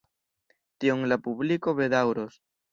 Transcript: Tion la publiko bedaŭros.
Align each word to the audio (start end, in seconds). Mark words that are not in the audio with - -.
Tion 0.85 1.05
la 1.13 1.19
publiko 1.29 1.77
bedaŭros. 1.85 2.45